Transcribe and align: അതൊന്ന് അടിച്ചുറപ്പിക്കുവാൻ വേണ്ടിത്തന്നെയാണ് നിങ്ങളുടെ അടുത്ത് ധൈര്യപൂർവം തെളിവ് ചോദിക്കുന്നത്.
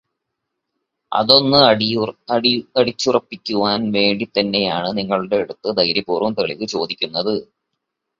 അതൊന്ന് 1.11 1.59
അടിച്ചുറപ്പിക്കുവാൻ 2.77 3.91
വേണ്ടിത്തന്നെയാണ് 3.91 4.97
നിങ്ങളുടെ 4.97 5.37
അടുത്ത് 5.43 5.77
ധൈര്യപൂർവം 5.79 6.33
തെളിവ് 6.39 6.67
ചോദിക്കുന്നത്. 6.75 7.33